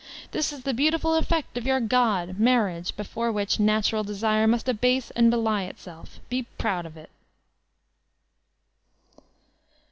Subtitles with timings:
[0.31, 5.11] This is the beautiful effect of your god, Marriage, before whidi Natural Desire must abase
[5.11, 6.19] and belie itself.
[6.27, 7.11] Be proud of it!